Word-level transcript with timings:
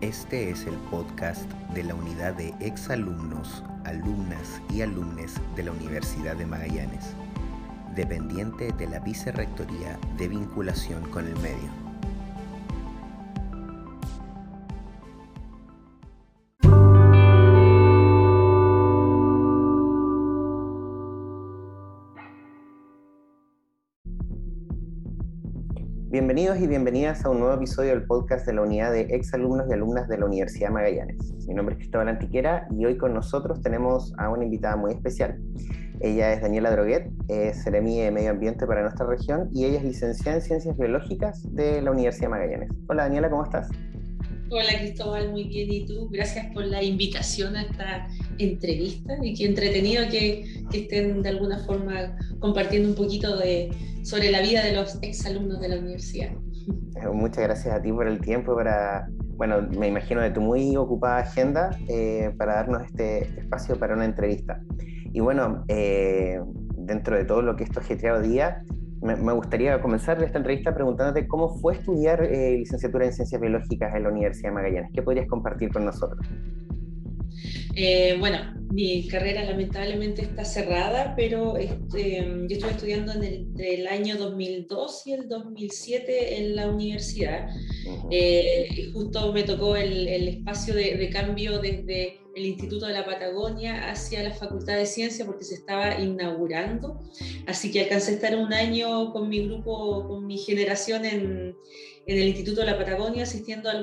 Este 0.00 0.48
es 0.50 0.64
el 0.66 0.76
podcast 0.92 1.50
de 1.74 1.82
la 1.82 1.92
unidad 1.92 2.34
de 2.34 2.54
exalumnos, 2.60 3.64
alumnas 3.84 4.62
y 4.72 4.82
alumnes 4.82 5.40
de 5.56 5.64
la 5.64 5.72
Universidad 5.72 6.36
de 6.36 6.46
Magallanes, 6.46 7.16
dependiente 7.96 8.70
de 8.70 8.86
la 8.86 9.00
Vicerrectoría 9.00 9.98
de 10.16 10.28
Vinculación 10.28 11.02
con 11.10 11.26
el 11.26 11.34
Medio. 11.40 11.87
Bienvenidos 26.10 26.58
y 26.58 26.66
bienvenidas 26.66 27.22
a 27.26 27.28
un 27.28 27.40
nuevo 27.40 27.54
episodio 27.54 27.90
del 27.90 28.04
podcast 28.04 28.46
de 28.46 28.54
la 28.54 28.62
unidad 28.62 28.92
de 28.92 29.02
exalumnos 29.10 29.66
y 29.68 29.74
alumnas 29.74 30.08
de 30.08 30.16
la 30.16 30.24
Universidad 30.24 30.70
Magallanes. 30.70 31.18
Mi 31.46 31.52
nombre 31.52 31.74
es 31.74 31.80
Cristóbal 31.80 32.08
Antiquera 32.08 32.66
y 32.74 32.86
hoy 32.86 32.96
con 32.96 33.12
nosotros 33.12 33.60
tenemos 33.60 34.14
a 34.16 34.30
una 34.30 34.44
invitada 34.44 34.76
muy 34.76 34.92
especial. 34.92 35.38
Ella 36.00 36.32
es 36.32 36.40
Daniela 36.40 36.70
Droguet, 36.70 37.10
es 37.28 37.62
de 37.62 37.82
Medio 37.82 38.30
Ambiente 38.30 38.66
para 38.66 38.80
nuestra 38.80 39.04
región 39.04 39.50
y 39.52 39.66
ella 39.66 39.80
es 39.80 39.84
licenciada 39.84 40.38
en 40.38 40.42
Ciencias 40.42 40.78
Biológicas 40.78 41.42
de 41.54 41.82
la 41.82 41.90
Universidad 41.90 42.30
Magallanes. 42.30 42.70
Hola 42.88 43.02
Daniela, 43.02 43.28
¿cómo 43.28 43.44
estás? 43.44 43.68
Hola 44.50 44.78
Cristóbal, 44.78 45.30
muy 45.30 45.44
bien. 45.44 45.70
¿Y 45.70 45.84
tú? 45.84 46.08
Gracias 46.10 46.46
por 46.54 46.64
la 46.64 46.82
invitación 46.82 47.54
a 47.54 47.64
esta 47.64 48.08
entrevista 48.38 49.18
y 49.22 49.34
qué 49.34 49.44
entretenido 49.44 50.08
que 50.10 50.64
estén 50.72 51.20
de 51.20 51.28
alguna 51.28 51.58
forma 51.58 52.16
compartiendo 52.40 52.88
un 52.88 52.94
poquito 52.94 53.36
de, 53.36 53.70
sobre 54.02 54.30
la 54.30 54.40
vida 54.40 54.64
de 54.64 54.72
los 54.72 54.98
exalumnos 55.02 55.60
de 55.60 55.68
la 55.68 55.78
universidad. 55.78 56.30
Eh, 56.96 57.08
muchas 57.12 57.44
gracias 57.44 57.74
a 57.74 57.80
ti 57.80 57.92
por 57.92 58.06
el 58.06 58.20
tiempo, 58.20 58.54
para, 58.54 59.08
bueno, 59.36 59.62
me 59.76 59.88
imagino 59.88 60.20
de 60.20 60.30
tu 60.30 60.40
muy 60.40 60.76
ocupada 60.76 61.18
agenda, 61.18 61.70
eh, 61.88 62.32
para 62.36 62.54
darnos 62.54 62.82
este, 62.84 63.22
espacio 63.40 63.78
para 63.78 63.94
una 63.94 64.04
entrevista. 64.04 64.60
Y 65.12 65.20
bueno, 65.20 65.64
eh, 65.68 66.40
dentro 66.76 67.16
de 67.16 67.24
todo 67.24 67.42
lo 67.42 67.56
que 67.56 67.64
esto 67.64 67.80
ajetreado 67.80 68.20
día, 68.20 68.62
me, 69.00 69.14
gustaría 69.32 69.80
comenzar 69.80 70.22
esta 70.24 70.38
entrevista 70.38 70.74
preguntándote 70.74 71.28
cómo 71.28 71.56
fue 71.60 71.74
estudiar 71.74 72.20
licenciatura 72.20 73.06
en 73.06 73.12
Ciencias 73.12 73.40
Biológicas 73.40 73.94
en 73.94 74.02
la 74.02 74.08
Universidad 74.08 74.48
de 74.48 74.54
Magallanes. 74.56 74.90
¿Qué 74.92 75.02
podrías 75.02 75.28
compartir 75.28 75.72
con 75.72 75.84
nosotros? 75.84 76.26
Bueno, 78.18 78.58
mi 78.70 79.08
carrera 79.08 79.44
lamentablemente 79.44 80.22
está 80.22 80.44
cerrada, 80.44 81.14
pero 81.16 81.56
este, 81.56 82.18
yo 82.48 82.56
estuve 82.56 82.70
estudiando 82.70 83.12
entre 83.12 83.74
el 83.74 83.86
año 83.86 84.16
2002 84.16 85.06
y 85.06 85.12
el 85.12 85.28
2007 85.28 86.38
en 86.38 86.54
la 86.54 86.68
universidad. 86.68 87.48
Eh, 88.10 88.90
justo 88.92 89.32
me 89.32 89.44
tocó 89.44 89.74
el, 89.74 90.06
espacio 90.28 90.74
de, 90.74 91.08
cambio 91.10 91.60
desde 91.60 92.20
el 92.36 92.44
Instituto 92.44 92.86
de 92.86 92.92
la 92.92 93.06
Patagonia 93.06 93.90
hacia 93.90 94.22
la 94.22 94.34
Facultad 94.34 94.76
de 94.76 94.86
Ciencia 94.86 95.24
porque 95.24 95.44
se 95.44 95.54
estaba 95.54 95.98
inaugurando. 95.98 97.00
Así 97.46 97.72
que 97.72 97.80
alcancé 97.80 98.12
a 98.12 98.14
estar 98.14 98.36
un 98.36 98.52
año 98.52 99.12
con 99.12 99.30
mi 99.30 99.46
grupo, 99.46 100.06
con 100.06 100.26
mi 100.26 100.36
generación 100.36 101.06
en, 101.06 101.56
en 102.08 102.18
el 102.18 102.28
Instituto 102.28 102.62
de 102.62 102.68
la 102.68 102.78
Patagonia 102.78 103.24
asistiendo 103.24 103.68
a, 103.68 103.74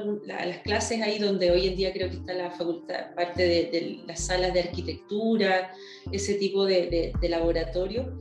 las 0.46 0.58
clases 0.64 1.00
ahí 1.02 1.20
donde 1.20 1.52
hoy 1.52 1.68
en 1.68 1.76
día 1.76 1.94
creo 1.94 2.10
que 2.10 2.16
está 2.16 2.34
la 2.34 2.50
facultad, 2.50 3.14
parte 3.16 3.44
de, 3.44 4.00
las 4.08 4.20
salas 4.20 4.52
de 4.52 4.62
arquitectura, 4.62 5.72
ese 6.12 6.34
tipo 6.34 6.66
de, 6.66 7.14
laboratorio. 7.22 8.20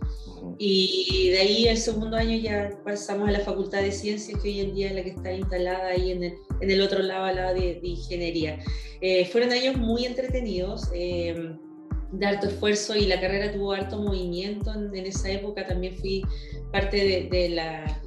Y 0.58 1.30
de 1.30 1.38
ahí 1.38 1.66
el 1.68 1.78
segundo 1.78 2.18
año 2.18 2.36
ya 2.36 2.78
pasamos 2.84 3.30
a 3.30 3.32
la 3.32 3.40
Facultad 3.40 3.80
de 3.80 3.92
Ciencias, 3.92 4.38
que 4.42 4.50
hoy 4.50 4.60
en 4.60 4.74
día 4.74 4.88
es 4.88 4.94
la 4.94 5.02
que 5.02 5.10
está 5.10 5.32
instalada 5.32 5.86
ahí 5.86 6.10
en 6.10 6.22
el, 6.22 6.34
en 6.60 6.70
el 6.70 6.82
otro 6.82 6.98
lado, 6.98 7.24
al 7.24 7.36
lado 7.36 7.54
de, 7.54 7.80
Ingeniería. 7.82 8.58
Eh, 9.00 9.24
fueron 9.24 9.52
años 9.52 9.76
muy 9.76 10.04
entretenidos. 10.04 10.90
Eh, 10.92 11.56
de 12.12 12.26
harto 12.26 12.46
esfuerzo 12.46 12.94
y 12.94 13.06
la 13.06 13.20
carrera 13.20 13.50
tuvo 13.50 13.72
harto 13.72 13.98
movimiento 13.98 14.72
en, 14.72 15.06
esa 15.06 15.30
época. 15.30 15.66
También 15.66 15.96
fui 15.96 16.22
parte 16.70 17.28
de, 17.30 17.48
la, 17.48 18.00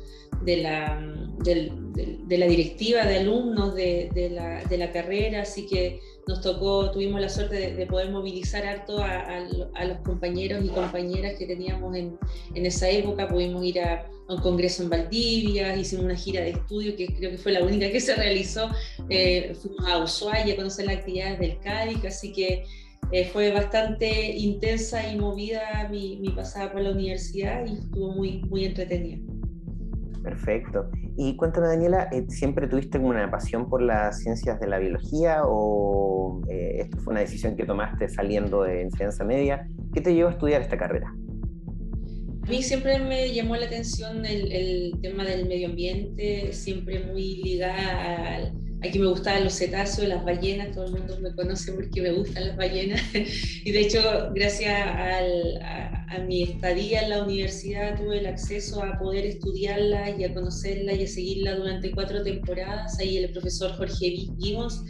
de 0.44 0.58
la, 0.58 1.02
de, 1.98 2.38
la 2.38 2.46
directiva 2.46 3.06
de 3.06 3.18
alumnos 3.18 3.74
de, 3.76 4.32
la, 4.78 4.92
carrera, 4.92 5.42
así 5.42 5.66
que 5.68 6.00
nos 6.28 6.42
tocó, 6.42 6.92
tuvimos 6.92 7.20
la 7.20 7.30
suerte 7.30 7.74
de, 7.74 7.86
poder 7.86 8.12
movilizar 8.12 8.66
harto 8.66 9.00
a, 9.00 9.86
los 9.86 9.98
compañeros 10.04 10.64
y 10.64 10.70
compañeras 10.70 11.36
que 11.38 11.46
teníamos 11.46 11.96
en, 11.96 12.18
esa 12.54 12.90
época, 12.90 13.28
pudimos 13.28 13.64
ir 13.64 13.82
a, 13.82 14.06
un 14.30 14.42
congreso 14.42 14.84
en 14.84 14.90
Valdivia, 14.90 15.76
hicimos 15.78 16.04
una 16.04 16.16
gira 16.16 16.42
de 16.42 16.50
estudio 16.50 16.98
que 16.98 17.08
creo 17.08 17.32
que 17.32 17.38
fue 17.38 17.54
la 17.54 17.64
única 17.64 17.90
que 17.90 18.02
se 18.02 18.14
realizó, 18.14 18.70
eh, 19.10 19.56
fuimos 19.62 19.88
a 19.88 20.04
Ushuaia 20.04 20.54
a 20.54 20.58
conocer 20.58 20.86
las 20.86 20.98
actividades 20.98 21.40
del 21.40 21.58
CADIC, 21.60 22.06
así 22.06 22.34
que 22.34 22.66
eh, 23.14 23.30
fue 23.32 23.52
bastante 23.52 24.36
intensa 24.36 25.10
y 25.10 25.16
movida 25.16 25.88
mi, 25.90 26.18
mi 26.18 26.30
pasada 26.32 26.74
por 26.74 26.82
la 26.82 26.92
universidad 26.92 27.66
y 27.66 27.78
estuvo 27.78 28.12
muy, 28.12 28.42
muy 28.50 28.66
entretenida. 28.66 29.37
Perfecto. 30.28 30.90
Y 31.16 31.38
cuéntame, 31.38 31.68
Daniela, 31.68 32.10
eh, 32.12 32.26
¿siempre 32.28 32.68
tuviste 32.68 32.98
una 33.00 33.32
pasión 33.32 33.70
por 33.70 33.82
las 33.82 34.20
ciencias 34.20 34.60
de 34.60 34.68
la 34.68 34.78
biología 34.78 35.44
o 35.46 36.42
eh, 36.50 36.80
esto 36.82 36.98
fue 36.98 37.12
una 37.12 37.22
decisión 37.22 37.56
que 37.56 37.64
tomaste 37.64 38.10
saliendo 38.10 38.64
de 38.64 38.82
enseñanza 38.82 39.24
media? 39.24 39.66
¿Qué 39.94 40.02
te 40.02 40.14
llevó 40.14 40.28
a 40.28 40.34
estudiar 40.34 40.62
esta 40.62 40.78
carrera? 40.78 41.16
A 42.44 42.50
mí 42.50 42.62
siempre 42.62 43.00
me 43.00 43.34
llamó 43.34 43.56
la 43.56 43.68
atención 43.68 44.26
el, 44.26 44.52
el 44.52 45.00
tema 45.02 45.24
del 45.24 45.48
medio 45.48 45.70
ambiente, 45.70 46.52
siempre 46.52 47.06
muy 47.06 47.38
ligada 47.38 48.36
al 48.36 48.67
Aquí 48.84 49.00
me 49.00 49.08
gustaban 49.08 49.44
los 49.44 49.54
cetáceos, 49.54 50.08
las 50.08 50.24
ballenas, 50.24 50.72
todo 50.72 50.86
el 50.86 50.92
mundo 50.92 51.18
me 51.20 51.34
conoce 51.34 51.72
porque 51.72 52.00
me 52.00 52.12
gustan 52.12 52.48
las 52.48 52.58
ballenas. 52.58 53.02
Y 53.64 53.72
de 53.72 53.82
hecho, 53.82 54.00
gracias 54.34 54.72
a, 54.80 56.20
mi 56.28 56.44
estadía 56.44 57.02
en 57.02 57.10
la 57.10 57.24
universidad, 57.24 57.98
tuve 57.98 58.20
el 58.20 58.28
acceso 58.28 58.82
a 58.84 58.98
poder 58.98 59.26
estudiarla 59.26 60.10
y 60.18 60.24
a 60.24 60.34
conocerla 60.34 60.94
y 60.94 61.04
a 61.04 61.08
seguirla 61.08 61.56
durante 61.56 61.92
cuatro 61.92 62.24
temporadas. 62.24 62.98
Ahí 63.00 63.18
el 63.18 63.32
profesor 63.32 63.72
Jorge 63.74 64.28
Gibbons 64.40 64.84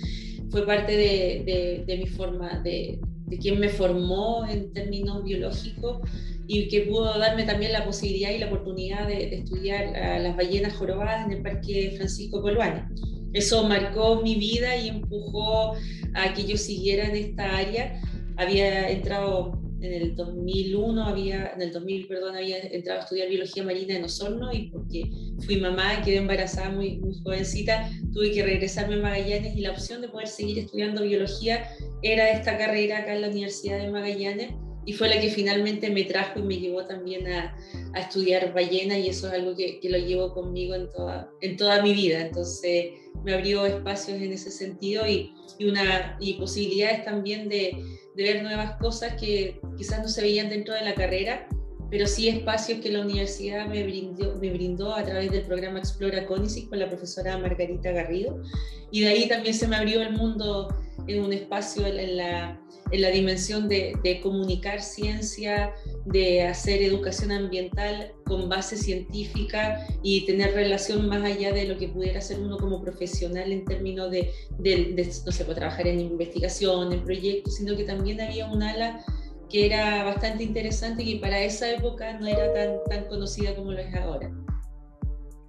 fue 0.51 0.65
parte 0.65 0.95
de, 0.95 1.83
de, 1.85 1.97
mi 1.97 2.07
forma, 2.07 2.61
de, 2.63 2.99
de 3.25 3.37
quien 3.37 3.59
me 3.59 3.69
formó 3.69 4.45
en 4.47 4.71
términos 4.73 5.23
biológicos 5.23 6.01
y 6.47 6.67
que 6.69 6.81
pudo 6.81 7.17
darme 7.17 7.43
también 7.43 7.73
la 7.73 7.83
posibilidad 7.83 8.31
y 8.31 8.37
la 8.37 8.47
oportunidad 8.47 9.07
de, 9.07 9.35
estudiar 9.35 9.95
a 9.95 10.19
las 10.19 10.35
ballenas 10.35 10.73
jorobadas 10.75 11.25
en 11.25 11.33
el 11.33 11.41
Parque 11.41 11.93
Francisco 11.97 12.41
Coluane 12.41 12.85
eso 13.33 13.63
marcó 13.67 14.21
mi 14.21 14.35
vida 14.35 14.75
y 14.77 14.89
empujó 14.89 15.73
a 16.13 16.33
que 16.33 16.45
yo 16.45 16.57
siguiera 16.57 17.07
en 17.09 17.15
esta 17.15 17.57
área. 17.57 18.01
Había 18.37 18.89
entrado 18.89 19.59
en 19.81 19.93
el 19.93 20.15
2001, 20.15 21.03
había, 21.03 21.51
en 21.53 21.61
el 21.61 21.71
2000, 21.71 22.07
perdón, 22.07 22.35
había 22.35 22.59
entrado 22.59 22.99
a 22.99 23.03
estudiar 23.03 23.29
biología 23.29 23.63
marina 23.63 23.95
en 23.95 24.05
Osorno 24.05 24.51
y 24.51 24.69
porque 24.69 25.03
fui 25.45 25.57
mamá, 25.57 26.01
quedé 26.03 26.17
embarazada 26.17 26.69
muy, 26.69 26.99
jovencita, 27.23 27.89
tuve 28.13 28.31
que 28.31 28.43
regresarme 28.43 28.95
a 28.95 28.99
Magallanes 28.99 29.55
y 29.55 29.61
la 29.61 29.71
opción 29.71 30.01
de 30.01 30.09
poder 30.09 30.27
seguir 30.27 30.59
estudiando 30.59 31.03
biología 31.03 31.69
era 32.01 32.29
esta 32.31 32.57
carrera 32.57 32.99
acá 32.99 33.15
en 33.15 33.21
la 33.21 33.29
Universidad 33.29 33.79
de 33.79 33.91
Magallanes 33.91 34.53
y 34.87 34.93
fue 34.93 35.09
la 35.09 35.19
que 35.19 35.29
finalmente 35.29 35.89
me 35.89 36.05
trajo 36.05 36.39
y 36.39 36.43
me 36.43 36.59
llevó 36.59 36.85
también 36.85 37.27
a, 37.27 37.53
estudiar 37.93 38.53
ballena 38.53 38.97
y 38.97 39.09
eso 39.09 39.27
es 39.27 39.33
algo 39.33 39.53
que, 39.53 39.81
lo 39.83 39.97
llevo 39.97 40.33
conmigo 40.33 40.75
en 40.75 40.89
toda, 40.89 41.29
en 41.41 41.57
toda 41.57 41.81
mi 41.81 41.93
vida. 41.93 42.21
Entonces 42.21 42.93
me 43.25 43.33
abrió 43.33 43.65
espacios 43.65 44.21
en 44.21 44.31
ese 44.31 44.49
sentido 44.49 45.05
y, 45.05 45.33
una, 45.59 46.15
y 46.21 46.35
posibilidades 46.35 47.03
también 47.03 47.49
de, 47.49 47.83
ver 48.15 48.41
nuevas 48.43 48.77
cosas 48.79 49.19
que 49.19 49.59
quizás 49.77 50.01
no 50.01 50.07
se 50.07 50.21
veían 50.21 50.49
dentro 50.49 50.73
de 50.73 50.81
la 50.81 50.95
carrera, 50.95 51.49
pero 51.91 52.07
sí 52.07 52.29
espacios 52.29 52.79
que 52.79 52.89
la 52.89 53.01
universidad 53.01 53.67
me 53.67 53.83
brindó, 53.83 54.37
me 54.37 54.51
brindó 54.51 54.95
a 54.95 55.03
través 55.03 55.31
del 55.31 55.43
programa 55.43 55.79
Explora 55.79 56.25
Cónicis 56.25 56.69
con 56.69 56.79
la 56.79 56.87
profesora 56.87 57.37
Margarita 57.37 57.91
Garrido. 57.91 58.41
Y 58.89 59.01
de 59.01 59.09
ahí 59.09 59.27
también 59.27 59.53
se 59.53 59.67
me 59.67 59.75
abrió 59.75 60.01
el 60.01 60.13
mundo 60.13 60.69
en 61.07 61.23
un 61.23 61.33
espacio 61.33 61.85
en 61.85 62.17
la, 62.17 62.59
en 62.91 63.01
la 63.01 63.09
dimensión 63.09 63.67
de, 63.67 63.97
de, 64.03 64.21
comunicar 64.21 64.81
ciencia, 64.81 65.73
de 66.05 66.43
hacer 66.43 66.81
educación 66.81 67.31
ambiental 67.31 68.13
con 68.25 68.49
base 68.49 68.77
científica 68.77 69.85
y 70.03 70.25
tener 70.25 70.53
relación 70.53 71.07
más 71.07 71.23
allá 71.23 71.53
de 71.53 71.65
lo 71.65 71.77
que 71.77 71.87
pudiera 71.87 72.21
ser 72.21 72.39
uno 72.39 72.57
como 72.57 72.81
profesional 72.81 73.51
en 73.51 73.65
términos 73.65 74.11
de, 74.11 74.31
de, 74.59 75.11
no 75.25 75.31
sé, 75.31 75.45
pues, 75.45 75.57
trabajar 75.57 75.87
en 75.87 75.99
investigación, 75.99 76.91
en 76.93 77.03
proyectos, 77.03 77.55
sino 77.55 77.75
que 77.75 77.83
también 77.83 78.21
había 78.21 78.47
un 78.47 78.63
ala 78.63 79.03
que 79.49 79.65
era 79.65 80.03
bastante 80.03 80.43
interesante 80.43 81.03
y 81.03 81.15
que 81.15 81.21
para 81.21 81.39
esa 81.39 81.71
época 81.71 82.19
no 82.19 82.27
era 82.27 82.53
tan, 82.53 82.77
tan 82.89 83.05
conocida 83.07 83.55
como 83.55 83.71
lo 83.71 83.79
es 83.79 83.95
ahora. 83.95 84.29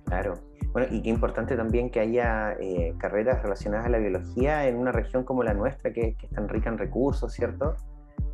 Claro. 0.05 0.48
Bueno, 0.73 0.89
y 0.91 1.03
qué 1.03 1.09
importante 1.09 1.57
también 1.57 1.91
que 1.91 2.01
haya 2.01 2.53
eh, 2.61 2.95
carreras 2.99 3.43
relacionadas 3.43 3.87
a 3.87 3.89
la 3.89 3.99
biología 3.99 4.69
en 4.69 4.77
una 4.77 4.93
región 4.93 5.25
como 5.25 5.43
la 5.43 5.55
nuestra, 5.55 5.93
que, 5.93 6.15
que 6.15 6.27
es 6.27 6.33
tan 6.33 6.49
rica 6.49 6.69
en 6.69 6.79
recursos, 6.79 7.33
¿cierto? 7.33 7.75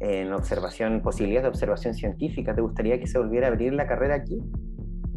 En 0.01 0.33
observación, 0.33 1.01
posibilidades 1.01 1.45
de 1.45 1.49
observación 1.51 1.95
científica. 1.95 2.55
¿Te 2.55 2.61
gustaría 2.61 2.99
que 2.99 3.07
se 3.07 3.19
volviera 3.19 3.47
a 3.47 3.51
abrir 3.51 3.73
la 3.73 3.87
carrera 3.87 4.17
aquí? 4.17 4.43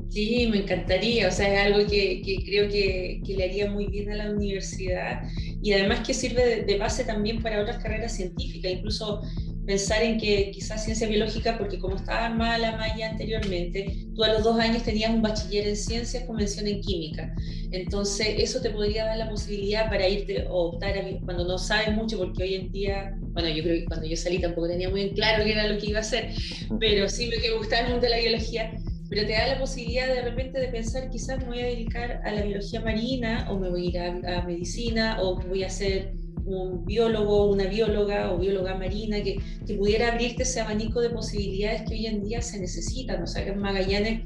Sí, 0.10 0.48
me 0.50 0.60
encantaría, 0.60 1.28
o 1.28 1.32
sea, 1.32 1.54
es 1.54 1.74
algo 1.74 1.90
que, 1.90 2.22
creo 2.46 2.70
que, 2.70 3.22
le 3.26 3.44
haría 3.44 3.70
muy 3.70 3.88
bien 3.88 4.10
a 4.12 4.16
la 4.16 4.32
universidad 4.32 5.22
y 5.62 5.74
además 5.74 6.06
que 6.06 6.14
sirve 6.14 6.64
de, 6.64 6.78
base 6.78 7.04
también 7.04 7.42
para 7.42 7.62
otras 7.62 7.78
carreras 7.84 8.16
científicas, 8.16 8.72
incluso 8.72 9.22
pensar 9.68 10.02
en 10.02 10.18
que 10.18 10.50
quizás 10.52 10.84
ciencia 10.84 11.08
biológica, 11.08 11.58
porque 11.58 11.78
como 11.78 11.98
estaba 11.98 12.30
mal 12.30 12.62
la 12.62 12.78
malla 12.78 13.12
anteriormente, 13.12 14.08
tú 14.16 14.24
a 14.24 14.30
los 14.30 14.44
dos 14.44 14.58
años 14.60 14.82
tenías 14.82 15.12
un 15.12 15.22
bachiller 15.22 15.68
en 15.68 15.76
ciencias 15.76 16.24
con 16.24 16.38
mención 16.38 16.68
en 16.68 16.82
química. 16.82 17.36
Entonces, 17.72 18.28
eso 18.38 18.62
te 18.62 18.70
podría 18.70 19.06
dar 19.06 19.18
la 19.18 19.30
posibilidad 19.30 19.90
para 19.90 20.08
irte 20.08 20.48
o 20.50 20.70
optar 20.70 20.98
a, 20.98 21.04
cuando 21.26 21.46
no 21.46 21.58
sabes 21.58 21.94
mucho, 21.94 22.18
porque 22.18 22.44
hoy 22.44 22.56
en 22.56 22.72
día, 22.72 23.16
bueno, 23.34 23.50
yo 23.50 23.62
creo 23.62 23.76
que 23.82 23.86
cuando 23.86 24.08
yo 24.08 24.16
salí 24.16 24.40
tampoco 24.40 24.70
tenía 24.70 24.90
muy 24.90 25.12
claro 25.12 25.44
qué 25.44 25.52
era 25.52 25.68
lo 25.68 25.78
que 25.78 25.88
iba 25.88 26.00
a 26.00 26.02
hacer, 26.02 26.32
pero 26.80 27.10
sí 27.10 27.30
me 27.30 27.58
gustaba 27.58 27.82
el 27.82 27.92
mundo 27.92 28.02
de 28.02 28.10
la 28.10 28.20
biología 28.20 28.72
pero 29.10 29.26
te 29.26 29.34
da 29.34 29.48
la 29.48 29.60
posibilidad 29.60 30.08
de 30.08 30.22
repente 30.22 30.60
de 30.60 30.68
pensar, 30.68 31.10
quizás 31.10 31.40
me 31.40 31.46
voy 31.46 31.60
a 31.62 31.66
dedicar 31.66 32.22
a 32.26 32.32
la 32.32 32.42
biología 32.42 32.82
marina 32.82 33.48
o 33.50 33.58
me 33.58 33.70
voy 33.70 33.86
a 33.86 33.90
ir 33.90 34.28
a, 34.28 34.42
medicina 34.44 35.22
o 35.22 35.40
voy 35.40 35.64
a 35.64 35.70
ser 35.70 36.12
un 36.48 36.86
biólogo, 36.86 37.52
una 37.52 37.66
bióloga 37.66 38.32
o 38.32 38.40
bióloga 38.40 38.76
marina, 38.76 39.22
que, 39.22 39.40
que, 39.66 39.74
pudiera 39.76 40.14
abrirte 40.14 40.44
ese 40.44 40.62
abanico 40.62 41.02
de 41.02 41.10
posibilidades 41.10 41.84
que 41.84 41.96
hoy 41.96 42.06
en 42.06 42.24
día 42.24 42.42
se 42.42 42.60
necesitan. 42.60 43.22
O 43.22 43.28
sea, 43.28 43.44
que 43.44 43.52
en 43.52 43.60
Magallanes 43.60 44.24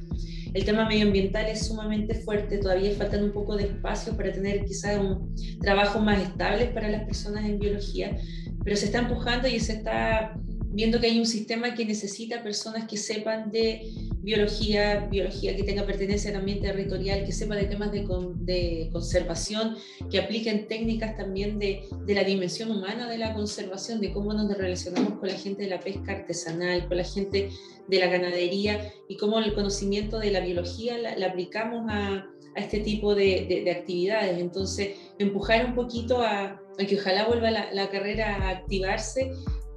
el 0.54 0.66
tema 0.66 0.88
medioambiental 0.88 1.48
es 1.48 1.68
sumamente 1.68 2.14
fuerte, 2.14 2.58
todavía 2.58 2.94
faltan 2.96 3.24
un 3.24 3.32
poco 3.32 3.56
de 3.56 3.64
espacio 3.64 4.18
para 4.18 4.32
tener 4.34 4.66
quizás 4.66 5.00
un 5.00 5.34
trabajo 5.62 6.00
más 6.00 6.22
estable 6.22 6.66
para 6.68 6.90
las 6.90 7.04
personas 7.06 7.46
en 7.46 7.58
biología, 7.58 8.18
pero 8.64 8.76
se 8.76 8.86
está 8.86 9.00
empujando 9.00 9.48
y 9.48 9.60
se 9.60 9.74
está 9.74 10.38
viendo 10.74 11.00
que 11.00 11.08
hay 11.08 11.20
un 11.20 11.26
sistema 11.26 11.74
que 11.74 11.86
necesita 11.86 12.44
personas 12.44 12.86
que 12.88 12.98
sepan 12.98 13.50
de 13.52 14.11
biología, 14.22 15.08
biología 15.10 15.56
que 15.56 15.64
tenga 15.64 15.86
pertenencia 15.86 16.32
también 16.32 16.62
territorial, 16.62 17.26
que 17.26 17.32
sepa 17.32 17.56
de 17.56 17.66
temas 17.66 17.92
de, 17.92 18.90
conservación, 18.92 19.76
que 20.10 20.20
apliquen 20.20 20.68
técnicas 20.68 21.18
también 21.18 21.58
de, 21.60 21.84
la 22.08 22.24
dimensión 22.24 22.72
humana 22.72 23.10
de 23.10 23.18
la 23.18 23.34
conservación, 23.34 24.00
de 24.00 24.12
cómo 24.12 24.34
nos 24.34 24.56
relacionamos 24.56 25.20
con 25.20 25.28
la 25.28 25.36
gente 25.36 25.64
de 25.64 25.70
la 25.70 25.80
pesca 25.80 26.14
artesanal, 26.14 26.88
con 26.88 26.98
la 26.98 27.04
gente 27.04 27.50
de 27.88 28.00
la 28.00 28.08
ganadería 28.08 28.92
y 29.08 29.18
cómo 29.18 29.40
el 29.40 29.54
conocimiento 29.54 30.20
de 30.20 30.32
la 30.32 30.40
biología 30.40 30.98
la, 30.98 31.26
aplicamos 31.26 31.86
a, 31.90 32.28
este 32.56 32.82
tipo 32.82 33.16
de, 33.16 33.64
de, 33.64 33.72
actividades. 33.72 34.38
Entonces, 34.38 34.98
empujar 35.20 35.66
un 35.66 35.74
poquito 35.74 36.22
a, 36.22 36.62
que 36.78 36.98
ojalá 36.98 37.26
vuelva 37.26 37.50
la 37.50 37.90
carrera 37.90 38.36
a 38.36 38.50
activarse 38.50 39.32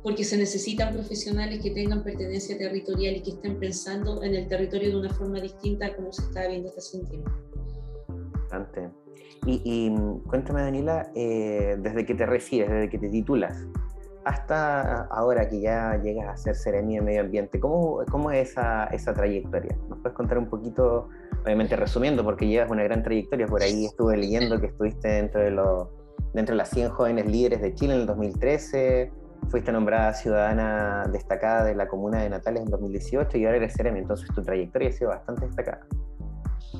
porque 0.05 0.23
se 0.23 0.37
necesitan 0.37 0.93
profesionales 0.93 1.63
que 1.63 1.71
tengan 1.71 2.05
pertenencia 2.05 2.59
territorial 2.59 3.17
y 3.17 3.23
que 3.23 3.31
estén 3.31 3.59
pensando 3.59 4.23
en 4.23 4.35
el 4.35 4.47
territorio 4.47 4.91
de 4.91 4.97
una 4.99 5.11
forma 5.11 5.41
distinta 5.41 5.87
a 5.87 5.97
como 5.97 6.13
se 6.13 6.23
está 6.23 6.47
viendo 6.47 6.69
hasta 6.69 6.81
hace 6.81 6.99
un 6.99 7.07
tiempo. 7.09 7.31
Y, 9.47 9.63
y 9.65 9.97
cuéntame, 10.29 10.61
Daniela, 10.61 11.11
eh, 11.15 11.77
desde 11.81 12.05
que 12.05 12.15
te 12.15 12.27
recibes, 12.27 12.71
desde 12.71 12.91
que 12.91 12.99
te 12.99 13.09
titulas, 13.09 13.67
hasta 14.25 15.07
ahora 15.07 15.49
que 15.49 15.61
ya 15.61 15.99
llegas 16.03 16.29
a 16.29 16.37
ser 16.37 16.55
Seremi 16.55 16.97
de 16.97 17.01
Medio 17.01 17.23
Ambiente, 17.23 17.59
¿cómo, 17.59 18.03
cómo 18.11 18.31
es 18.31 18.51
esa, 18.51 18.85
esa 18.89 19.15
trayectoria? 19.15 19.75
¿Nos 19.89 20.01
puedes 20.01 20.15
contar 20.15 20.37
un 20.37 20.51
poquito, 20.51 21.09
obviamente 21.43 21.77
resumiendo, 21.77 22.23
porque 22.23 22.47
llevas 22.47 22.71
una 22.71 22.85
gran 22.85 23.03
trayectoria, 23.03 23.47
por 23.47 23.63
ahí 23.63 23.87
estuve 23.87 24.19
leyendo 24.19 24.61
que 24.61 24.67
estuviste 24.67 25.09
dentro 25.09 25.41
de, 25.41 25.51
los, 25.51 25.89
dentro 26.35 26.53
de 26.53 26.59
las 26.59 26.69
100 26.69 26.91
jóvenes 26.91 27.27
líderes 27.27 27.63
de 27.63 27.75
Chile 27.75 27.95
en 27.95 28.01
el 28.01 28.07
2013, 28.07 29.24
fuiste 29.49 29.73
nombrada 29.73 30.13
ciudadana 30.15 31.09
destacada 31.13 31.65
de 31.65 31.75
la 31.75 31.89
comuna 31.89 32.23
de 32.23 32.31
Natales 32.31 32.63
en 32.63 32.71
2018 32.71 33.39
y 33.39 33.45
ahora 33.45 33.59
eres 33.59 33.75
Ceremi, 33.77 34.01
entonces 34.01 34.29
tu 34.35 34.43
trayectoria 34.43 34.89
ha 34.89 34.93
sido 34.93 35.11
bastante 35.11 35.47
destacada. 35.47 35.87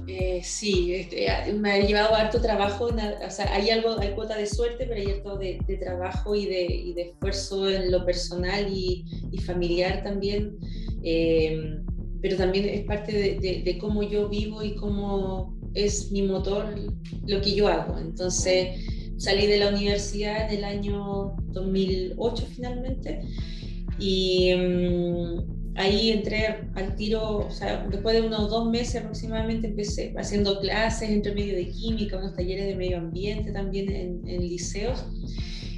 Eh, 0.07 0.41
sí, 0.43 0.95
este, 0.95 1.53
me 1.55 1.73
ha 1.73 1.79
llevado 1.79 2.15
harto 2.15 2.41
trabajo, 2.41 2.87
o 2.87 3.31
sea, 3.31 3.55
hay 3.55 3.71
algo, 3.71 3.99
hay 3.99 4.11
cuota 4.11 4.37
de 4.37 4.47
suerte, 4.47 4.87
pero 4.87 5.01
hay 5.01 5.13
harto 5.13 5.39
de, 5.39 5.79
trabajo 5.81 6.35
y 6.35 6.47
de, 6.47 6.65
y 6.65 6.95
de, 6.95 7.03
esfuerzo 7.03 7.71
en 7.71 7.91
lo 7.91 8.05
personal 8.05 8.67
y, 8.69 9.05
y 9.31 9.39
familiar 9.39 10.03
también, 10.03 10.59
eh, 11.03 11.79
pero 12.21 12.37
también 12.37 12.69
es 12.69 12.85
parte 12.85 13.13
de, 13.13 13.63
de, 13.65 13.79
cómo 13.79 14.03
yo 14.03 14.29
vivo 14.29 14.63
y 14.63 14.75
cómo 14.75 15.57
es 15.75 16.11
mi 16.11 16.23
motor 16.23 16.75
lo 17.27 17.41
que 17.41 17.55
yo 17.55 17.69
hago. 17.69 17.99
Entonces, 17.99 18.77
salí 19.17 19.47
de 19.47 19.59
la 19.59 19.69
universidad 19.69 20.51
en 20.51 20.59
el 20.59 20.65
año 20.65 21.37
2008 21.53 22.47
finalmente 22.55 23.21
y 23.99 24.53
mm, 24.55 25.55
ahí 25.77 26.11
entré 26.11 26.69
al 26.75 26.97
tiro, 26.97 27.47
o 27.47 27.51
sea, 27.51 27.87
después 27.91 28.15
de 28.15 28.27
unos 28.27 28.51
dos 28.51 28.71
meses 28.71 29.03
aproximadamente 29.03 29.69
empecé 29.69 30.15
haciendo 30.17 30.61
clases 30.61 31.11
entre 31.11 31.35
medio 31.35 31.55
de 31.55 31.69
química, 31.69 32.19
unos 32.19 32.35
talleres 32.35 32.67
de 32.67 32.77
medio 32.77 32.99
ambiente 32.99 33.53
también 33.53 33.91
en, 33.91 34.41
liceos. 34.41 35.05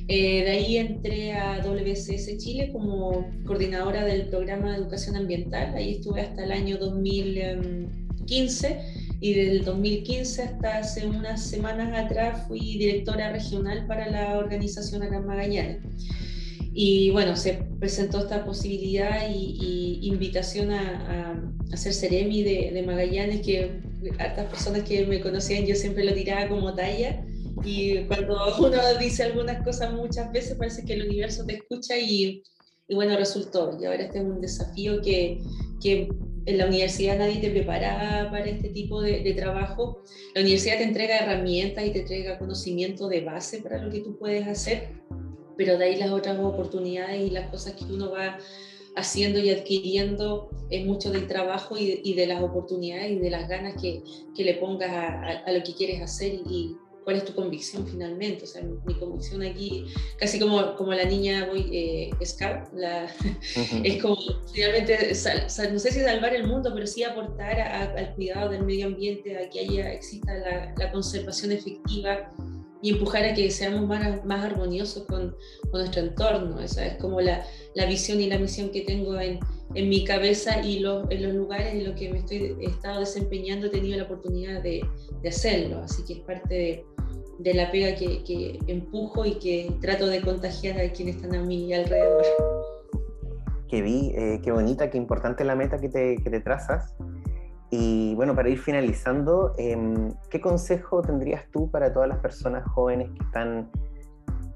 Eh, 0.08 0.44
de 0.44 0.50
ahí 0.50 0.76
entré 0.76 1.32
a 1.32 1.60
WCS 1.60 2.38
Chile 2.38 2.70
como 2.72 3.26
coordinadora 3.44 4.04
del 4.04 4.28
programa 4.28 4.70
de 4.70 4.78
educación 4.78 5.16
ambiental. 5.16 5.74
Ahí 5.74 5.94
estuve 5.94 6.20
hasta 6.20 6.44
el 6.44 6.52
año 6.52 6.78
2015 6.78 8.95
y 9.20 9.34
del 9.34 9.64
2015 9.64 10.42
hasta 10.42 10.78
hace 10.78 11.06
unas 11.06 11.44
semanas 11.46 11.92
atrás 12.04 12.46
fui 12.46 12.60
directora 12.78 13.32
regional 13.32 13.86
para 13.86 14.10
la 14.10 14.38
organización 14.38 15.02
acá 15.02 15.20
Magallanes. 15.20 15.78
Y 16.78 17.10
bueno, 17.10 17.36
se 17.36 17.54
presentó 17.80 18.18
esta 18.18 18.44
posibilidad 18.44 19.30
y, 19.30 20.00
invitación 20.02 20.70
a, 20.70 20.82
a, 21.32 21.72
hacer 21.72 21.94
Ceremi 21.94 22.42
de, 22.42 22.70
de, 22.72 22.82
Magallanes, 22.82 23.40
que 23.40 23.80
estas 24.18 24.46
personas 24.50 24.82
que 24.82 25.06
me 25.06 25.22
conocían 25.22 25.64
yo 25.64 25.74
siempre 25.74 26.04
lo 26.04 26.12
tiraba 26.12 26.48
como 26.48 26.74
talla. 26.74 27.24
Y 27.64 28.04
cuando 28.04 28.38
uno 28.58 28.76
dice 29.00 29.22
algunas 29.22 29.64
cosas 29.64 29.94
muchas 29.94 30.30
veces 30.30 30.58
parece 30.58 30.84
que 30.84 30.92
el 30.92 31.06
universo 31.06 31.46
te 31.46 31.54
escucha 31.54 31.98
y, 31.98 32.42
y 32.88 32.94
bueno, 32.94 33.16
resultó. 33.16 33.78
Y 33.80 33.86
ahora 33.86 34.02
este 34.04 34.18
es 34.18 34.24
un 34.24 34.42
desafío 34.42 35.00
que, 35.00 35.40
que 35.80 36.10
en 36.46 36.58
la 36.58 36.66
universidad 36.66 37.18
nadie 37.18 37.40
te 37.40 37.50
prepara 37.50 38.28
para 38.30 38.46
este 38.46 38.68
tipo 38.68 39.02
de, 39.02 39.34
trabajo. 39.34 40.02
La 40.34 40.40
universidad 40.40 40.78
te 40.78 40.84
entrega 40.84 41.18
herramientas 41.18 41.84
y 41.84 41.90
te 41.90 42.00
entrega 42.00 42.38
conocimiento 42.38 43.08
de 43.08 43.20
base 43.20 43.60
para 43.60 43.82
lo 43.82 43.90
que 43.90 44.00
tú 44.00 44.16
puedes 44.16 44.46
hacer, 44.46 44.90
pero 45.56 45.76
de 45.76 45.84
ahí 45.84 45.96
las 45.96 46.10
otras 46.10 46.38
oportunidades 46.38 47.20
y 47.20 47.30
las 47.30 47.50
cosas 47.50 47.74
que 47.74 47.84
uno 47.84 48.12
va 48.12 48.38
haciendo 48.94 49.40
y 49.40 49.50
adquiriendo 49.50 50.48
es 50.70 50.86
mucho 50.86 51.10
del 51.10 51.26
trabajo 51.26 51.76
y, 51.76 52.14
de 52.14 52.26
las 52.26 52.42
oportunidades 52.42 53.10
y 53.10 53.18
de 53.18 53.30
las 53.30 53.48
ganas 53.48 53.74
que, 53.80 54.02
que 54.34 54.44
le 54.44 54.54
pongas 54.54 54.90
a, 54.90 55.52
lo 55.52 55.62
que 55.62 55.74
quieres 55.74 56.00
hacer 56.00 56.32
cuál 57.06 57.18
es 57.18 57.24
tu 57.24 57.34
convicción 57.34 57.86
finalmente. 57.86 58.42
O 58.42 58.46
sea, 58.48 58.62
mi, 58.62 58.94
convicción 58.94 59.40
aquí, 59.42 59.84
casi 60.18 60.40
como, 60.40 60.74
como 60.74 60.92
la 60.92 61.04
niña 61.04 61.46
voy, 61.46 61.68
eh, 61.72 62.10
Scout, 62.26 62.72
la, 62.74 63.08
es 63.84 64.02
como 64.02 64.16
finalmente, 64.52 65.12
no 65.72 65.78
sé 65.78 65.92
si 65.92 66.00
salvar 66.00 66.34
el 66.34 66.48
mundo, 66.48 66.72
pero 66.74 66.84
sí 66.84 67.04
aportar 67.04 67.60
al 67.60 68.12
cuidado 68.16 68.50
del 68.50 68.64
medio 68.64 68.88
ambiente, 68.88 69.38
a 69.38 69.48
que 69.48 69.60
haya, 69.60 69.92
exista 69.92 70.34
la, 70.34 70.74
la 70.76 70.90
conservación 70.90 71.52
efectiva 71.52 72.32
y 72.82 72.92
empujar 72.92 73.24
a 73.24 73.34
que 73.34 73.50
seamos 73.50 73.86
más, 73.86 74.24
más 74.24 74.44
armoniosos 74.44 75.04
con, 75.04 75.34
con, 75.70 75.80
nuestro 75.80 76.02
entorno. 76.02 76.60
Esa 76.60 76.86
es 76.86 76.96
como 76.96 77.20
la, 77.20 77.44
la, 77.74 77.86
visión 77.86 78.20
y 78.20 78.28
la 78.28 78.38
misión 78.38 78.70
que 78.70 78.82
tengo 78.82 79.18
en, 79.18 79.40
en 79.74 79.88
mi 79.88 80.04
cabeza 80.04 80.62
y 80.62 80.80
lo, 80.80 81.10
en 81.10 81.22
los 81.22 81.34
lugares 81.34 81.74
en 81.74 81.84
los 81.84 81.98
que 81.98 82.10
me 82.10 82.18
estoy, 82.18 82.56
he 82.60 82.66
estado 82.66 83.00
desempeñando 83.00 83.66
he 83.66 83.70
tenido 83.70 83.96
la 83.96 84.04
oportunidad 84.04 84.62
de, 84.62 84.84
de 85.22 85.28
hacerlo. 85.28 85.80
Así 85.82 86.04
que 86.04 86.14
es 86.14 86.20
parte 86.20 86.54
de, 86.54 86.84
de 87.38 87.54
la 87.54 87.70
pega 87.70 87.94
que, 87.94 88.22
que, 88.24 88.58
empujo 88.66 89.24
y 89.24 89.38
que 89.38 89.74
trato 89.80 90.06
de 90.06 90.20
contagiar 90.20 90.80
a 90.80 90.90
quienes 90.92 91.16
están 91.16 91.34
a 91.34 91.42
mi 91.42 91.72
alrededor. 91.72 92.24
Que 93.68 93.82
vi, 93.82 94.12
eh, 94.14 94.40
qué 94.42 94.52
bonita, 94.52 94.90
qué 94.90 94.98
importante 94.98 95.44
la 95.44 95.56
meta 95.56 95.78
que 95.78 95.88
te, 95.88 96.16
que 96.22 96.30
te 96.30 96.40
trazas. 96.40 96.94
Y 97.70 98.14
bueno, 98.14 98.34
para 98.34 98.48
ir 98.48 98.58
finalizando, 98.58 99.54
em, 99.58 100.12
¿qué 100.30 100.40
consejo 100.40 101.02
tendrías 101.02 101.42
tú 101.50 101.70
para 101.70 101.92
todas 101.92 102.08
las 102.08 102.18
personas 102.18 102.64
jóvenes 102.70 103.10
que 103.10 103.24
están 103.24 103.70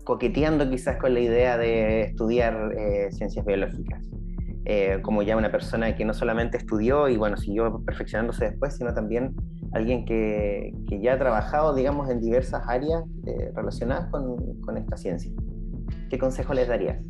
coqueteando 0.05 0.69
quizás 0.71 0.97
con 0.97 1.15
la 1.15 1.21
idea 1.21 1.59
de 1.59 2.03
estudiar 2.03 2.73
eh, 2.77 3.11
ciencias 3.13 3.45
biológicas? 3.45 4.09
Eh, 4.67 5.01
como 5.03 5.23
ya 5.23 5.37
una 5.37 5.51
persona 5.51 5.97
que 5.97 6.05
no 6.05 6.13
solamente 6.13 6.59
estudió 6.59 7.09
y 7.09 7.17
bueno, 7.17 7.37
siguió 7.37 7.83
perfeccionándose 7.85 8.51
después, 8.51 8.77
sino 8.77 8.93
también 8.93 9.35
alguien 9.73 10.05
que, 10.05 10.73
que 10.87 11.01
ya 11.01 11.15
ha 11.15 11.19
trabajado, 11.19 11.75
digamos, 11.75 12.11
en 12.11 12.21
diversas 12.21 12.63
áreas 12.69 13.03
eh, 13.27 13.51
relacionadas 13.55 14.11
con, 14.11 14.37
con, 14.61 14.77
esta 14.77 14.97
ciencia. 14.97 15.33
¿Qué 16.11 16.19
consejo 16.19 16.53
les 16.55 16.69
darías? 16.69 17.03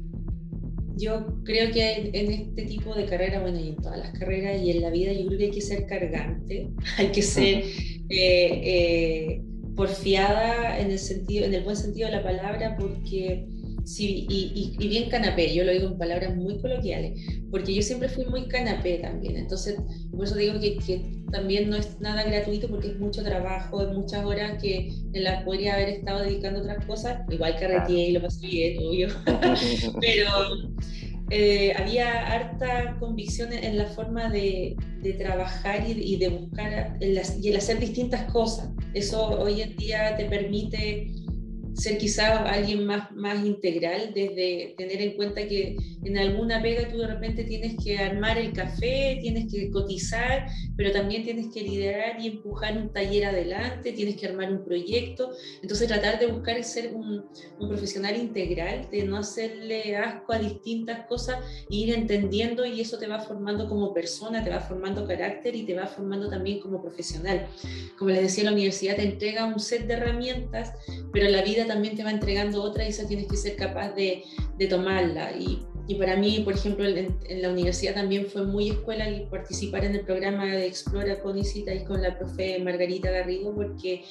Yo 1.00 1.26
creo 1.45 1.73
que 1.73 2.11
en 2.12 2.30
este 2.30 2.66
tipo 2.66 2.95
de 2.95 3.07
carreras, 3.07 3.42
bueno, 3.42 3.59
y 3.59 3.69
en 3.71 3.76
todas 3.76 3.99
las 3.99 4.19
carreras 4.19 4.61
y 4.61 4.71
en 4.71 4.83
la 4.83 4.90
vida, 4.90 5.12
yo 5.12 5.26
creo 5.26 5.38
que 5.38 5.45
hay 5.47 5.50
que 5.50 5.61
ser 5.61 5.87
cargante, 5.87 6.71
hay 6.99 7.09
que 7.09 7.23
ser 7.23 7.64
eh, 8.11 8.61
eh, 8.64 9.42
porfiada 9.75 10.78
en 10.78 10.90
el, 10.90 10.99
sentido, 10.99 11.47
en 11.47 11.54
el 11.54 11.64
buen 11.64 11.76
sentido 11.76 12.09
de 12.09 12.16
la 12.16 12.23
palabra, 12.23 12.76
porque 12.78 13.47
Sí, 13.85 14.27
y, 14.29 14.77
y, 14.79 14.89
bien 14.89 15.09
canapé, 15.09 15.55
yo 15.55 15.65
lo 15.65 15.73
digo 15.73 15.89
en 15.89 15.99
palabras 15.99 16.37
muy 16.37 16.59
coloquiales, 16.61 17.19
porque 17.51 17.75
yo 17.75 17.83
siempre 17.83 18.09
fui 18.09 18.25
muy 18.27 18.47
canapé 18.49 18.99
también, 18.99 19.37
entonces 19.37 19.77
por 20.11 20.25
eso 20.25 20.37
digo 20.37 20.61
que, 20.61 20.77
que 20.79 21.23
también 21.33 21.71
no 21.71 21.77
es 21.77 22.01
nada 22.01 22.25
gratuito 22.25 22.69
porque 22.69 22.89
es 22.89 22.99
mucho 22.99 23.23
trabajo, 23.23 23.83
es 23.83 23.93
muchas 23.95 24.25
horas 24.25 24.63
que 24.63 24.93
en 25.13 25.25
las 25.25 25.45
podría 25.45 25.75
haber 25.75 25.89
estado 25.89 26.23
dedicando 26.23 26.61
a 26.61 26.63
otras 26.63 26.85
cosas, 26.85 27.21
igual 27.31 27.55
que 27.55 27.67
carreteé 27.67 28.09
y 28.09 28.13
lo 28.13 28.23
pasé 28.23 28.47
bien, 28.47 28.79
obvio, 28.79 29.09
pero 30.01 30.31
eh, 31.31 31.73
había 31.77 32.27
harta 32.27 32.97
convicción 32.99 33.53
en 33.53 33.79
la 33.79 33.87
forma 33.87 34.29
de, 34.31 34.77
de 35.01 35.13
trabajar 35.13 35.85
y, 35.89 36.17
de 36.17 36.29
buscar 36.29 36.97
y 37.01 37.49
el 37.49 37.57
hacer 37.57 37.79
distintas 37.79 38.31
cosas. 38.33 38.69
Eso 38.95 39.41
hoy 39.41 39.63
en 39.63 39.77
día 39.77 40.17
te 40.17 40.25
permite 40.25 41.13
ser 41.75 41.99
quizás 41.99 42.41
alguien 42.47 42.87
más, 42.87 43.11
más 43.12 43.45
integral, 43.45 44.12
desde 44.15 44.75
tener 44.77 45.00
en 45.00 45.17
cuenta 45.17 45.47
que 45.47 45.77
en 46.05 46.19
alguna 46.19 46.61
pega 46.62 46.89
tú 46.89 46.99
de 46.99 47.07
repente 47.07 47.45
tienes 47.45 47.77
que 47.83 47.99
armar 47.99 48.39
el 48.39 48.53
café, 48.53 49.19
tienes 49.21 49.53
que 49.53 49.71
cotizar, 49.71 50.47
pero 50.77 50.93
también 50.93 51.25
tienes 51.25 51.53
que 51.53 51.62
liderar 51.62 52.21
y 52.21 52.29
empujar 52.29 52.77
un 52.77 52.93
taller 52.93 53.27
adelante, 53.27 53.93
tienes 53.93 54.17
que 54.17 54.27
armar 54.27 54.50
un 54.50 54.65
proyecto. 54.65 55.31
Entonces 55.62 55.89
tratar 55.89 56.19
de 56.19 56.27
buscar 56.27 56.62
ser 56.65 56.95
un, 56.95 57.25
un 57.59 57.69
profesional 57.69 58.17
integral, 58.17 58.89
de 58.91 59.05
no 59.05 59.17
hacerle 59.17 59.97
asco 59.97 60.33
a 60.33 60.39
distintas 60.39 61.07
cosas 61.07 61.39
e 61.71 61.77
ir 61.77 61.95
entendiendo 61.95 62.65
y 62.67 62.81
eso 62.81 62.99
te 62.99 63.07
va 63.07 63.21
formando 63.21 63.69
como 63.69 63.93
persona, 63.95 64.43
te 64.43 64.50
va 64.50 64.61
formando 64.61 65.07
carácter 65.07 65.55
y 65.55 65.65
te 65.65 65.75
va 65.75 65.87
formando 65.87 66.29
también 66.29 66.61
como 66.61 66.83
profesional. 66.83 67.47
Como 67.99 68.11
les 68.11 68.23
decía, 68.23 68.45
la 68.45 68.53
universidad 68.53 68.97
te 68.97 69.03
entrega 69.03 69.45
un 69.45 69.61
set 69.61 69.87
de 69.87 69.95
herramientas, 69.95 70.73
pero 71.12 71.29
la 71.29 71.43
vida 71.43 71.60
también 71.67 71.97
te 71.97 72.05
va 72.05 72.11
entregando 72.11 72.62
otra 72.62 72.85
y 72.85 72.88
esa 72.88 73.07
tienes 73.07 73.26
que 73.26 73.37
ser 73.37 73.57
capaz 73.57 73.90
de, 73.95 74.25
tomarla. 74.69 75.33
Y, 75.37 75.62
y, 75.87 75.95
para 75.95 76.17
mí, 76.17 76.40
por 76.45 76.55
ejemplo, 76.55 76.87
en, 76.87 77.19
la 77.40 77.50
universidad 77.50 77.95
también 77.95 78.26
fue 78.26 78.45
muy 78.45 78.71
escuela 78.71 79.09
el 79.09 79.23
participar 79.29 79.85
en 79.85 79.95
el 79.95 80.00
programa 80.02 80.47
de 80.47 80.67
Explora 80.67 81.21
con 81.21 81.38
Isita 81.38 81.75
y 81.75 81.85
con 81.85 82.02
la 82.02 82.19
profe 82.19 82.59
Margarita 82.61 83.11
Garrido, 83.11 83.55
porque 83.55 84.05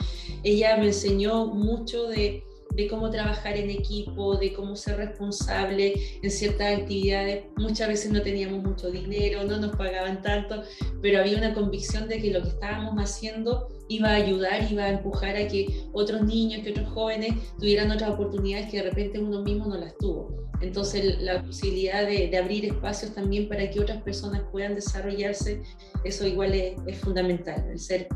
ella 0.44 0.78
me 0.78 0.88
enseñó 0.88 1.48
mucho 1.48 2.08
de 2.08 2.44
de 2.76 2.88
cómo 2.88 3.10
trabajar 3.10 3.58
en 3.58 3.70
equipo, 3.70 4.36
de 4.38 4.54
cómo 4.54 4.76
ser 4.76 4.98
responsable 4.98 5.94
en 6.22 6.32
ciertas 6.32 6.80
actividades. 6.80 7.46
Muchas 7.58 7.88
veces 7.88 8.12
no 8.12 8.22
teníamos 8.22 8.64
mucho 8.64 8.90
dinero, 8.90 9.44
no 9.44 9.58
nos 9.58 9.76
pagaban 9.76 10.22
tanto, 10.22 10.64
pero 11.02 11.20
había 11.20 11.38
una 11.38 11.54
convicción 11.54 12.08
de 12.08 12.20
que 12.20 12.32
lo 12.32 12.42
que 12.42 12.50
estábamos 12.50 12.96
haciendo 12.98 13.68
iba 13.90 14.10
a 14.10 14.16
ayudar, 14.16 14.72
iba 14.72 14.84
a 14.84 14.90
empujar 14.90 15.36
a 15.36 15.48
que 15.48 15.88
otros 15.94 16.22
niños, 16.24 16.64
que 16.64 16.72
otros 16.72 16.90
jóvenes 16.90 17.34
tuvieran 17.58 17.92
otras 17.92 18.12
oportunidades 18.12 18.70
que 18.70 18.78
de 18.78 18.84
repente 18.84 19.20
uno 19.20 19.42
mismo 19.42 19.66
no 19.66 19.78
las 19.78 19.98
tuvo. 19.98 20.50
Entonces 20.62 21.22
la 21.22 21.44
posibilidad 21.44 22.06
de, 22.06 22.38
abrir 22.38 22.66
espacios 22.66 23.14
también 23.14 23.48
para 23.48 23.70
que 23.70 23.80
otras 23.80 24.02
personas 24.04 24.44
puedan 24.52 24.76
desarrollarse, 24.76 25.62
eso 26.04 26.28
igual 26.28 26.54
es, 26.54 26.76
es 26.86 26.98
fundamental, 27.00 27.66
el 27.70 27.80
ser 27.80 28.08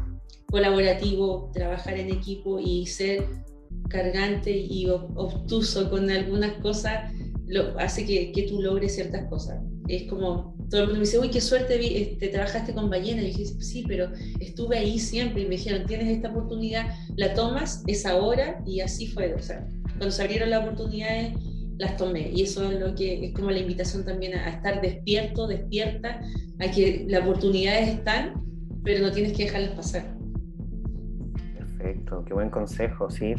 colaborativo, 0.51 1.50
trabajar 1.53 1.98
en 1.98 2.12
equipo 2.12 2.60
y 2.60 2.86
ser 2.86 3.27
cargante 3.93 4.51
y 4.51 4.89
obtuso 4.89 5.89
con 5.89 6.09
algunas 6.09 6.53
cosas, 6.53 7.13
lo, 7.45 7.79
hace 7.79 8.05
que, 8.05 8.31
que, 8.31 8.43
tú 8.43 8.62
logres 8.62 8.95
ciertas 8.95 9.27
cosas. 9.29 9.62
Es 9.88 10.09
como, 10.09 10.55
todo 10.69 10.81
el 10.81 10.88
mundo 10.88 11.00
me 11.01 11.05
dice, 11.05 11.19
uy, 11.19 11.29
qué 11.29 11.39
suerte, 11.39 11.77
vi, 11.77 11.95
este, 11.95 12.29
trabajaste 12.29 12.73
con 12.73 12.89
ballena. 12.89 13.21
Y 13.21 13.27
dije, 13.27 13.45
sí, 13.45 13.85
pero 13.88 14.09
estuve 14.39 14.79
ahí 14.79 14.97
siempre. 14.97 15.43
Y 15.43 15.45
me 15.45 15.57
dijeron, 15.57 15.85
tienes 15.85 16.07
esta 16.07 16.31
oportunidad, 16.31 16.88
la 17.15 17.35
tomas, 17.35 17.83
es 17.85 18.05
ahora, 18.05 18.62
y 18.65 18.79
así 18.79 19.07
fue. 19.07 19.35
O 19.35 19.39
sea, 19.39 19.67
cuando 19.97 20.12
se 20.12 20.23
abrieron 20.23 20.50
las 20.50 20.63
oportunidades, 20.63 21.33
las 21.77 21.95
tomé. 21.95 22.31
Y 22.33 22.41
eso 22.41 22.71
es 22.71 22.79
lo 22.79 22.95
que 22.95 23.25
es 23.27 23.33
como 23.33 23.51
la 23.51 23.59
invitación 23.59 24.03
también 24.03 24.33
a, 24.33 24.47
a 24.47 24.50
estar 24.50 24.81
despierto, 24.81 25.47
despierta, 25.47 26.19
a 26.59 26.71
que 26.71 27.05
las 27.07 27.21
oportunidades 27.21 27.89
están, 27.89 28.33
pero 28.83 29.05
no 29.05 29.12
tienes 29.12 29.33
que 29.33 29.43
dejarlas 29.43 29.75
pasar. 29.75 30.22
Qué 32.25 32.34
buen 32.34 32.50
consejo, 32.50 33.10
sí 33.10 33.36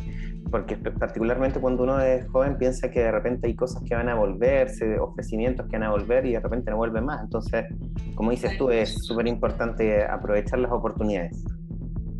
porque 0.54 0.76
particularmente 0.76 1.59
cuando 1.59 1.83
uno 1.83 2.00
es 2.00 2.28
joven 2.28 2.57
piensa 2.57 2.88
que 2.88 3.00
de 3.00 3.11
repente 3.11 3.49
hay 3.49 3.57
cosas 3.57 3.83
que 3.83 3.97
van 3.97 4.09
a 4.09 4.14
volverse, 4.14 5.00
ofrecimientos 5.00 5.66
que 5.66 5.73
van 5.76 5.83
a 5.83 5.90
volver 5.90 6.25
y 6.26 6.33
de 6.35 6.38
repente 6.38 6.71
no 6.71 6.76
vuelven 6.76 7.04
más. 7.07 7.23
Entonces, 7.23 7.64
como 8.14 8.31
dices 8.31 8.57
tú, 8.57 8.71
es 8.71 8.95
súper 9.04 9.26
importante 9.26 10.04
aprovechar 10.04 10.61
las 10.61 10.71
oportunidades. 10.71 11.45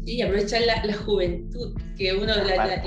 Sí, 0.05 0.21
aprovechar 0.21 0.63
la, 0.63 0.93
juventud, 0.93 1.75
que 1.97 2.13
uno 2.13 2.27
la, 2.27 2.67
la, 2.67 2.83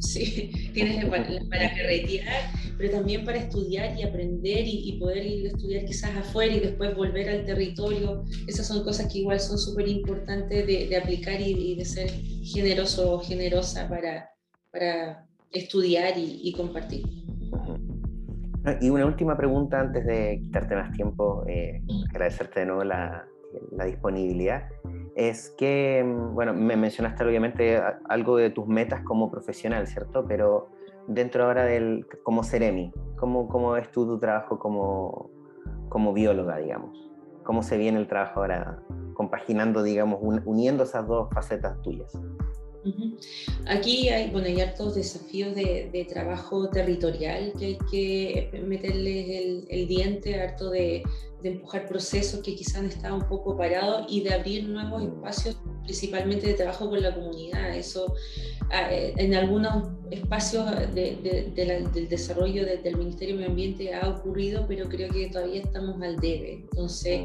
sí, 0.00 0.50
tienes 0.74 1.04
para, 1.04 1.24
para 1.50 1.74
carretear, 1.74 2.50
pero 2.78 2.90
también 2.90 3.24
para 3.24 3.38
estudiar 3.38 3.98
y 3.98 4.02
aprender 4.02 4.64
y, 4.66 4.98
poder 4.98 5.26
ir 5.26 5.46
a 5.46 5.48
estudiar 5.48 5.84
quizás 5.84 6.16
afuera 6.16 6.54
y 6.54 6.60
después 6.60 6.96
volver 6.96 7.28
al 7.28 7.44
territorio. 7.44 8.24
Esas 8.46 8.66
son 8.66 8.82
cosas 8.82 9.12
que 9.12 9.18
igual 9.18 9.40
son 9.40 9.58
súper 9.58 9.88
importantes 9.88 10.66
de, 10.66 10.86
de, 10.88 10.96
aplicar 10.96 11.40
y, 11.40 11.72
y, 11.72 11.76
de 11.76 11.84
ser 11.84 12.10
generoso 12.10 13.14
o 13.14 13.20
generosa 13.20 13.88
para, 13.88 14.30
para 14.70 15.26
estudiar 15.52 16.14
y, 16.16 16.52
compartir. 16.56 17.04
Y 18.80 18.90
una 18.90 19.06
última 19.06 19.36
pregunta 19.36 19.80
antes 19.80 20.04
de 20.06 20.40
quitarte 20.42 20.74
más 20.76 20.92
tiempo, 20.92 21.44
eh, 21.48 21.82
agradecerte 22.10 22.60
de 22.60 22.66
nuevo 22.66 22.84
la, 22.84 23.26
la, 23.72 23.84
disponibilidad, 23.84 24.68
es 25.14 25.50
que, 25.56 26.02
mm, 26.04 26.34
bueno, 26.34 26.54
me 26.54 26.76
mencionaste 26.76 27.24
obviamente 27.24 27.80
algo 28.08 28.36
de 28.36 28.50
tus 28.50 28.66
metas 28.66 29.02
como 29.04 29.30
profesional, 29.30 29.86
¿cierto? 29.86 30.24
Pero 30.26 30.70
dentro 31.06 31.44
ahora 31.44 31.64
del, 31.64 32.06
como 32.22 32.44
Ceremi, 32.44 32.92
¿cómo, 33.16 33.48
cómo 33.48 33.72
ves 33.72 33.90
tú 33.90 34.06
tu 34.06 34.18
trabajo 34.18 34.58
como, 34.58 35.30
como 35.88 36.12
bióloga, 36.12 36.58
digamos? 36.58 37.10
¿Cómo 37.44 37.62
se 37.62 37.76
viene 37.76 37.98
el 37.98 38.06
trabajo 38.06 38.40
ahora 38.40 38.82
compaginando, 39.14 39.82
digamos, 39.82 40.20
uniendo 40.22 40.84
esas 40.84 41.06
dos 41.06 41.28
facetas 41.32 41.80
tuyas? 41.82 42.12
Aquí 43.66 44.08
hay, 44.08 44.30
bueno, 44.30 44.48
hay 44.48 44.60
hartos 44.60 44.96
desafíos 44.96 45.54
de, 45.54 45.88
de, 45.92 46.04
trabajo 46.04 46.68
territorial 46.68 47.52
que 47.58 47.66
hay 47.66 47.78
que 47.90 48.60
meterles 48.64 49.28
el, 49.28 49.66
el 49.70 49.86
diente, 49.86 50.40
harto 50.40 50.70
de, 50.70 51.02
de, 51.42 51.48
empujar 51.50 51.86
procesos 51.86 52.40
que 52.40 52.56
quizás 52.56 52.76
han 52.76 52.86
estado 52.86 53.14
un 53.14 53.28
poco 53.28 53.56
parados 53.56 54.06
y 54.08 54.22
de 54.22 54.34
abrir 54.34 54.68
nuevos 54.68 55.02
espacios, 55.02 55.56
principalmente 55.84 56.48
de 56.48 56.54
trabajo 56.54 56.90
con 56.90 57.00
la 57.00 57.14
comunidad. 57.14 57.76
Eso 57.76 58.14
eh, 58.90 59.14
en 59.16 59.34
algunos 59.34 59.88
espacios 60.12 60.66
de, 60.94 61.50
del 61.54 62.08
desarrollo 62.08 62.64
del 62.66 62.96
Ministerio 62.96 63.34
de 63.34 63.40
Medio 63.40 63.50
Ambiente 63.50 63.94
ha 63.94 64.08
ocurrido, 64.08 64.66
pero 64.68 64.88
creo 64.88 65.10
que 65.10 65.28
todavía 65.28 65.62
estamos 65.62 66.00
al 66.02 66.16
debe. 66.16 66.64
Entonces 66.70 67.22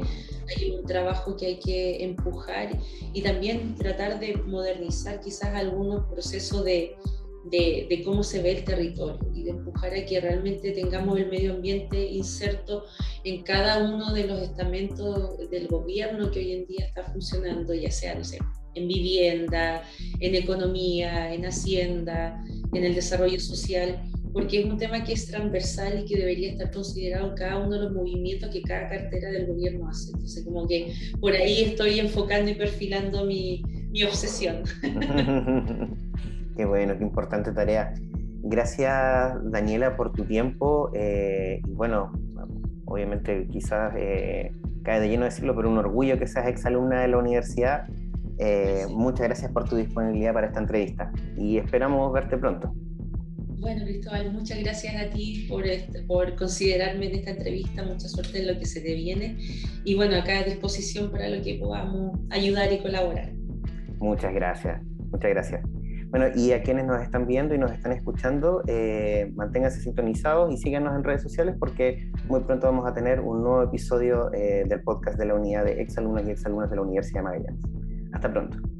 hay 0.48 0.70
un 0.70 0.84
trabajo 0.86 1.36
que 1.36 1.46
hay 1.46 1.58
que 1.58 2.02
empujar 2.04 2.70
y 3.12 3.22
también 3.22 3.74
tratar 3.76 4.18
de 4.20 4.36
modernizar 4.46 5.20
quizás 5.20 5.54
algunos 5.54 6.04
procesos 6.06 6.64
de, 6.64 6.96
de, 7.50 8.02
cómo 8.04 8.22
se 8.22 8.42
ve 8.42 8.52
el 8.52 8.64
territorio 8.64 9.18
y 9.34 9.44
de 9.44 9.50
empujar 9.50 9.94
a 9.94 10.04
que 10.04 10.20
realmente 10.20 10.72
tengamos 10.72 11.18
el 11.18 11.28
medio 11.28 11.54
ambiente 11.54 12.06
inserto 12.06 12.84
en 13.24 13.42
cada 13.42 13.84
uno 13.88 14.12
de 14.12 14.26
los 14.26 14.40
estamentos 14.42 15.38
del 15.50 15.68
gobierno 15.68 16.30
que 16.30 16.40
hoy 16.40 16.52
en 16.52 16.66
día 16.66 16.86
está 16.86 17.04
funcionando, 17.04 17.74
ya 17.74 17.90
sea, 17.90 18.14
no 18.14 18.24
sé, 18.24 18.38
en 18.78 18.88
vivienda, 18.88 19.82
en 20.20 20.34
economía, 20.34 21.32
en 21.32 21.46
hacienda, 21.46 22.42
en 22.72 22.84
el 22.84 22.94
desarrollo 22.94 23.38
social, 23.40 24.00
porque 24.32 24.60
es 24.60 24.66
un 24.66 24.78
tema 24.78 25.04
que 25.04 25.14
es 25.14 25.26
transversal 25.26 26.00
y 26.00 26.04
que 26.04 26.16
debería 26.16 26.52
estar 26.52 26.70
considerado 26.70 27.34
cada 27.34 27.58
uno 27.58 27.76
de 27.76 27.84
los 27.84 27.92
movimientos 27.92 28.50
que 28.50 28.62
cada 28.62 28.88
cartera 28.88 29.30
del 29.30 29.46
gobierno 29.46 29.88
hace. 29.88 30.12
Entonces, 30.12 30.44
como 30.44 30.66
que 30.66 30.92
por 31.20 31.32
ahí 31.32 31.64
estoy 31.64 31.98
enfocando 31.98 32.50
y 32.50 32.54
perfilando 32.54 33.24
mi, 33.24 33.62
mi 33.90 34.02
obsesión. 34.04 34.62
qué 36.56 36.64
bueno, 36.64 36.96
qué 36.96 37.04
importante 37.04 37.52
tarea. 37.52 37.94
Gracias, 38.42 39.34
Daniela, 39.50 39.96
por 39.96 40.12
tu 40.12 40.24
tiempo. 40.24 40.90
Eh, 40.94 41.60
y 41.66 41.72
bueno, 41.72 42.12
obviamente 42.84 43.46
quizás 43.50 43.94
eh, 43.96 44.52
cae 44.82 45.00
de 45.00 45.08
lleno 45.08 45.24
decirlo, 45.24 45.54
pero 45.56 45.68
un 45.68 45.78
orgullo 45.78 46.18
que 46.18 46.26
seas 46.26 46.46
exalumna 46.46 47.02
de 47.02 47.08
la 47.08 47.18
universidad 47.18 47.86
eh, 48.38 48.86
muchas 48.90 49.26
gracias 49.26 49.52
por 49.52 49.68
tu 49.68 49.76
disponibilidad 49.76 50.32
para 50.32 50.46
esta 50.46 50.60
entrevista 50.60 51.12
y 51.36 51.58
esperamos 51.58 52.12
verte 52.12 52.36
pronto. 52.36 52.72
Bueno, 53.60 53.84
Cristóbal, 53.84 54.32
muchas 54.32 54.60
gracias 54.60 54.94
a 54.94 55.10
ti 55.10 55.46
por, 55.48 55.66
este, 55.66 56.02
por 56.02 56.36
considerarme 56.36 57.08
en 57.08 57.16
esta 57.16 57.30
entrevista, 57.32 57.82
mucha 57.82 58.08
suerte 58.08 58.38
en 58.40 58.54
lo 58.54 58.58
que 58.58 58.66
se 58.66 58.80
te 58.80 58.94
viene 58.94 59.36
y 59.84 59.96
bueno, 59.96 60.16
acá 60.16 60.38
a 60.38 60.44
disposición 60.44 61.10
para 61.10 61.28
lo 61.28 61.42
que 61.42 61.54
podamos 61.54 62.16
ayudar 62.30 62.72
y 62.72 62.78
colaborar. 62.78 63.32
Muchas 63.98 64.32
gracias, 64.32 64.80
muchas 65.10 65.30
gracias. 65.30 65.62
Bueno, 66.10 66.26
y 66.34 66.52
a 66.52 66.62
quienes 66.62 66.86
nos 66.86 67.02
están 67.02 67.26
viendo 67.26 67.54
y 67.54 67.58
nos 67.58 67.70
están 67.72 67.92
escuchando, 67.92 68.62
eh, 68.66 69.30
manténganse 69.34 69.80
sintonizados 69.80 70.54
y 70.54 70.56
síganos 70.56 70.96
en 70.96 71.04
redes 71.04 71.22
sociales 71.22 71.54
porque 71.58 72.10
muy 72.28 72.40
pronto 72.40 72.66
vamos 72.66 72.86
a 72.86 72.94
tener 72.94 73.20
un 73.20 73.42
nuevo 73.42 73.62
episodio 73.64 74.32
eh, 74.32 74.64
del 74.66 74.82
podcast 74.82 75.18
de 75.18 75.26
la 75.26 75.34
unidad 75.34 75.64
de 75.64 75.82
exalumnos 75.82 76.26
y 76.26 76.30
exalumnas 76.30 76.70
de 76.70 76.76
la 76.76 76.82
Universidad 76.82 77.20
de 77.20 77.24
Magallanes. 77.24 77.77
Hasta 78.18 78.32
pronto. 78.32 78.77